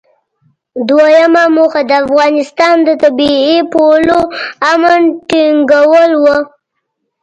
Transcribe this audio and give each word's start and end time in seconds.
دویمه 0.87 1.43
موخه 1.55 1.81
د 1.89 1.91
افغانستان 2.03 2.75
د 2.87 2.89
طبیعي 3.03 3.57
پولو 3.71 4.19
امن 4.73 5.01
ټینګول 5.29 6.11
و. 6.23 6.25